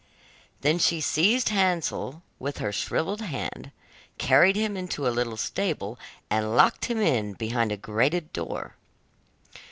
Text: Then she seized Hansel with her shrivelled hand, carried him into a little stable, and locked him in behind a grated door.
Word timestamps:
Then 0.61 0.79
she 0.79 0.99
seized 0.99 1.49
Hansel 1.49 2.23
with 2.39 2.57
her 2.57 2.71
shrivelled 2.71 3.21
hand, 3.21 3.71
carried 4.17 4.55
him 4.55 4.75
into 4.75 5.07
a 5.07 5.13
little 5.13 5.37
stable, 5.37 5.99
and 6.27 6.57
locked 6.57 6.85
him 6.85 6.99
in 6.99 7.33
behind 7.33 7.71
a 7.71 7.77
grated 7.77 8.33
door. 8.33 8.73